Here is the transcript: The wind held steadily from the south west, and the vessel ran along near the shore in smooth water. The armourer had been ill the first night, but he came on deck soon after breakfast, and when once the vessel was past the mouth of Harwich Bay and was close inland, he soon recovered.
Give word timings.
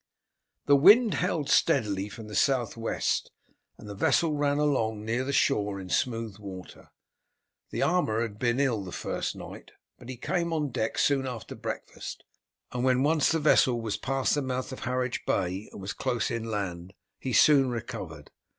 The 0.65 0.75
wind 0.75 1.13
held 1.13 1.47
steadily 1.47 2.09
from 2.09 2.27
the 2.27 2.33
south 2.33 2.75
west, 2.75 3.29
and 3.77 3.87
the 3.87 3.93
vessel 3.93 4.33
ran 4.33 4.57
along 4.57 5.05
near 5.05 5.23
the 5.23 5.31
shore 5.31 5.79
in 5.79 5.89
smooth 5.89 6.39
water. 6.39 6.89
The 7.69 7.83
armourer 7.83 8.23
had 8.23 8.39
been 8.39 8.59
ill 8.59 8.83
the 8.83 8.91
first 8.91 9.35
night, 9.35 9.73
but 9.99 10.09
he 10.09 10.17
came 10.17 10.53
on 10.53 10.71
deck 10.71 10.97
soon 10.97 11.27
after 11.27 11.53
breakfast, 11.53 12.23
and 12.71 12.83
when 12.83 13.03
once 13.03 13.31
the 13.31 13.37
vessel 13.37 13.79
was 13.79 13.95
past 13.95 14.33
the 14.33 14.41
mouth 14.41 14.71
of 14.71 14.79
Harwich 14.89 15.23
Bay 15.27 15.69
and 15.71 15.79
was 15.79 15.93
close 15.93 16.31
inland, 16.31 16.95
he 17.19 17.31
soon 17.31 17.69
recovered. 17.69 18.31